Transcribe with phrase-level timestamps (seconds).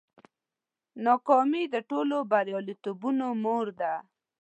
[1.05, 3.93] ناکامي د ټولو بریالیتوبونو مور ده.